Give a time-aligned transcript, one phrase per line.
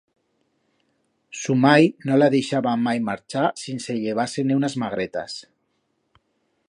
[1.41, 5.41] Su mai no la deixaba mai marchar sinse llevar-se-ne unas magretas.